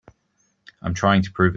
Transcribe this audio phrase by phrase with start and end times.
[0.81, 1.49] I'm trying to prove it.